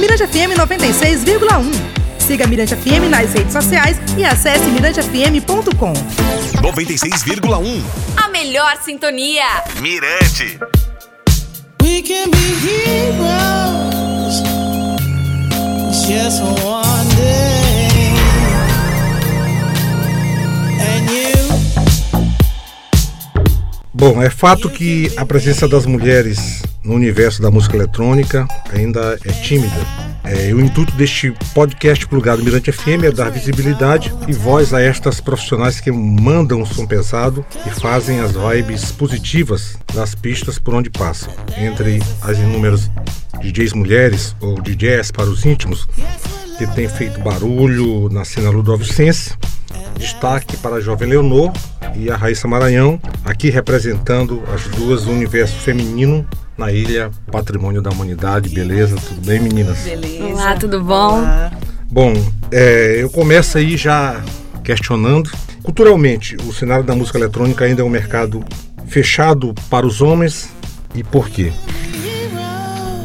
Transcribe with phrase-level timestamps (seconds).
[0.00, 1.70] Mirante FM 96,1.
[2.18, 5.92] Siga Mirante FM nas redes sociais e acesse mirantefm.com.
[6.62, 7.82] 96,1.
[8.16, 9.44] A melhor sintonia.
[9.82, 10.58] Mirante.
[11.82, 14.42] We can be heroes
[16.08, 18.14] just one day.
[20.80, 21.36] And you
[23.92, 29.32] Bom, é fato que a presença das mulheres no universo da música eletrônica ainda é
[29.32, 30.10] tímida.
[30.24, 35.20] É, o intuito deste podcast plugado Mirante FM é dar visibilidade e voz a estas
[35.20, 40.90] profissionais que mandam o som pesado e fazem as vibes positivas das pistas por onde
[40.90, 41.32] passam.
[41.56, 42.90] Entre as inúmeras
[43.40, 45.88] DJs mulheres ou DJs para os íntimos
[46.58, 49.34] que têm feito barulho na cena ludovicense,
[49.96, 51.52] Destaque para a jovem Leonor
[51.94, 56.26] e a Raíssa Maranhão, aqui representando as duas do universo feminino
[56.60, 58.50] na ilha Patrimônio da Humanidade.
[58.50, 58.96] Beleza?
[58.96, 59.78] Tudo bem, meninas?
[59.78, 60.24] Beleza.
[60.24, 61.18] Olá, tudo bom?
[61.20, 61.50] Olá.
[61.90, 62.12] Bom,
[62.52, 64.22] é, eu começo aí já
[64.62, 65.30] questionando.
[65.62, 68.44] Culturalmente, o cenário da música eletrônica ainda é um mercado
[68.86, 70.50] fechado para os homens
[70.94, 71.52] e por quê?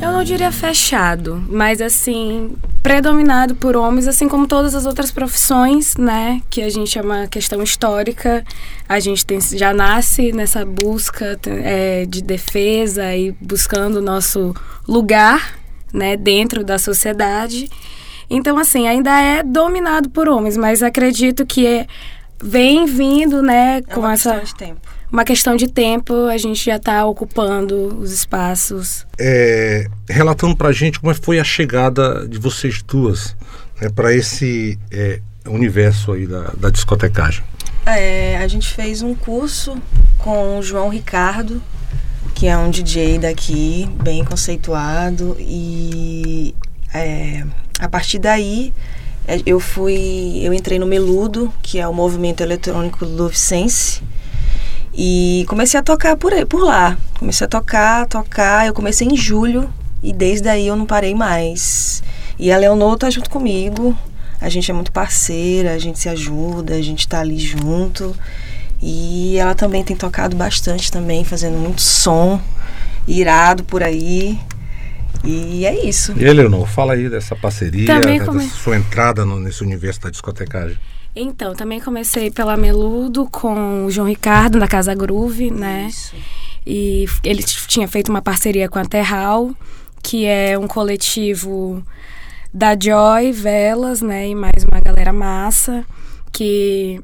[0.00, 5.96] Eu não diria fechado, mas assim, predominado por homens, assim como todas as outras profissões,
[5.96, 6.40] né?
[6.48, 8.44] Que a gente é uma questão histórica.
[8.88, 14.54] A gente tem, já nasce nessa busca é, de defesa e buscando o nosso
[14.88, 15.58] lugar,
[15.92, 16.16] né?
[16.16, 17.68] Dentro da sociedade.
[18.30, 21.86] Então, assim, ainda é dominado por homens, mas acredito que é,
[22.42, 23.78] vem vindo, né?
[23.78, 24.89] É Com uma essa questão de tempo.
[25.10, 29.06] Uma questão de tempo, a gente já está ocupando os espaços.
[29.18, 33.36] É, relatando pra gente como é foi a chegada de vocês duas
[33.80, 37.42] né, para esse é, universo aí da, da discotecagem.
[37.84, 39.76] É, a gente fez um curso
[40.18, 41.62] com o João Ricardo,
[42.34, 46.54] que é um DJ daqui, bem conceituado, e
[46.94, 47.44] é,
[47.78, 48.72] a partir daí
[49.26, 54.02] é, eu fui, eu entrei no Meludo, que é o movimento eletrônico ludovicense,
[54.94, 56.96] e comecei a tocar por, aí, por lá.
[57.18, 58.66] Comecei a tocar, tocar.
[58.66, 59.70] Eu comecei em julho
[60.02, 62.02] e desde aí eu não parei mais.
[62.38, 63.96] E a Leonor tá junto comigo.
[64.40, 68.16] A gente é muito parceira, a gente se ajuda, a gente tá ali junto.
[68.82, 72.40] E ela também tem tocado bastante também, fazendo muito som
[73.06, 74.38] irado por aí.
[75.22, 76.14] E é isso.
[76.16, 80.08] E aí, Leonor, fala aí dessa parceria, da- dessa sua entrada no- nesse universo da
[80.10, 80.78] discotecagem.
[81.14, 85.86] Então, também comecei pela Meludo com o João Ricardo, da Casa Groove, né?
[85.88, 86.14] Isso.
[86.66, 89.50] E ele tinha feito uma parceria com a Terral,
[90.02, 91.84] que é um coletivo
[92.52, 94.28] da Joy, Velas, né?
[94.28, 95.84] E mais uma galera massa,
[96.32, 97.00] que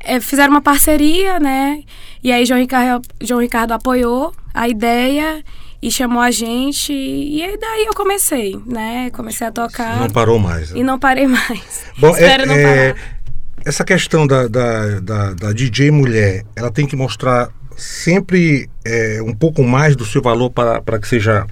[0.00, 1.82] é, fizeram uma parceria, né?
[2.22, 5.44] E aí João Ricardo, João Ricardo apoiou a ideia
[5.82, 6.92] e chamou a gente.
[6.92, 9.10] E aí daí eu comecei, né?
[9.10, 10.00] Comecei a tocar.
[10.00, 10.70] Não parou mais.
[10.70, 10.80] né?
[10.80, 11.84] E não parei mais.
[11.98, 13.18] Bom, Espero não é, parar.
[13.64, 19.34] essa questão da, da, da, da DJ mulher, ela tem que mostrar sempre é, um
[19.34, 21.46] pouco mais do seu valor para, para que seja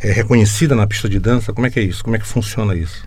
[0.00, 1.52] é, reconhecida na pista de dança?
[1.52, 2.02] Como é que é isso?
[2.02, 3.06] Como é que funciona isso?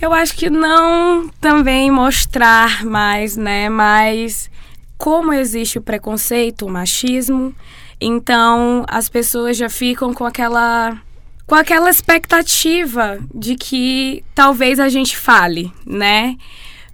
[0.00, 3.68] Eu acho que não também mostrar mais, né?
[3.68, 4.50] Mas
[4.96, 7.54] como existe o preconceito, o machismo,
[8.00, 11.00] então as pessoas já ficam com aquela
[11.46, 16.36] com aquela expectativa de que talvez a gente fale, né?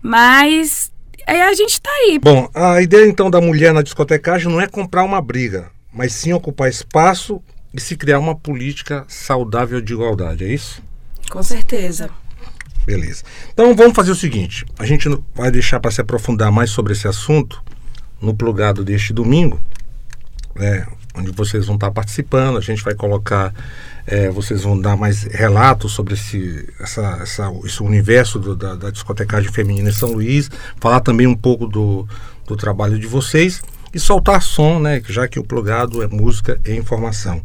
[0.00, 0.90] Mas
[1.26, 2.18] aí a gente tá aí.
[2.18, 6.32] Bom, a ideia então da mulher na discotecagem não é comprar uma briga, mas sim
[6.32, 7.42] ocupar espaço
[7.74, 10.82] e se criar uma política saudável de igualdade, é isso?
[11.30, 12.08] Com certeza.
[12.86, 13.24] Beleza.
[13.52, 17.06] Então vamos fazer o seguinte: a gente vai deixar para se aprofundar mais sobre esse
[17.06, 17.62] assunto
[18.22, 19.60] no plugado deste domingo,
[20.58, 22.56] né, onde vocês vão estar participando.
[22.58, 23.52] A gente vai colocar,
[24.06, 28.90] é, vocês vão dar mais relatos sobre esse, essa, essa- esse universo do- da, da
[28.90, 30.50] discotecagem feminina em São Luís,
[30.80, 32.06] falar também um pouco do,
[32.46, 33.62] do trabalho de vocês
[33.94, 37.40] e soltar som, né, já que o plugado é música e informação.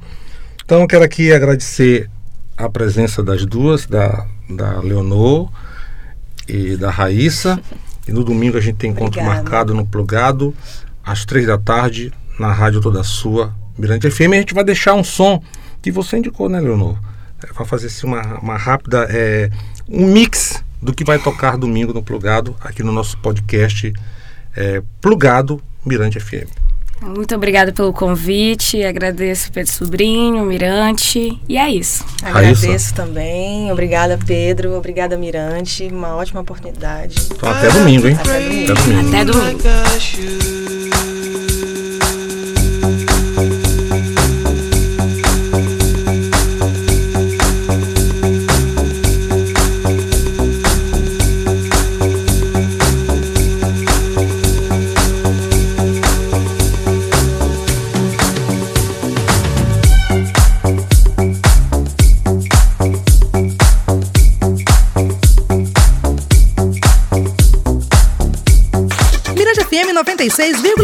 [0.66, 2.10] Então eu quero aqui agradecer
[2.58, 5.50] a presença das duas, da, da Leonor
[6.48, 7.60] e da Raíssa.
[8.08, 9.42] E no domingo a gente tem encontro Obrigada.
[9.44, 10.54] marcado no Plugado,
[11.04, 12.12] às três da tarde,
[12.42, 14.34] na Rádio Toda Sua, Mirante FM.
[14.34, 15.42] A gente vai deixar um som
[15.82, 16.98] que você indicou, né, Leonor?
[17.44, 19.08] É, Vai fazer assim, uma, uma rápida.
[19.10, 19.50] é,
[19.88, 23.94] um mix do que vai tocar domingo no Plugado, aqui no nosso podcast
[24.56, 26.50] é, Plugado Mirante FM.
[27.02, 32.06] Muito obrigada pelo convite, agradeço Pedro Sobrinho, Mirante, e é isso.
[32.22, 32.66] Raíssa?
[32.66, 33.72] Agradeço também.
[33.72, 34.76] Obrigada, Pedro.
[34.76, 35.88] Obrigada, Mirante.
[35.92, 37.16] Uma ótima oportunidade.
[37.32, 38.18] Então até domingo, hein?
[38.20, 38.72] Até domingo.
[38.72, 39.08] Até domingo.
[39.10, 40.61] Até domingo.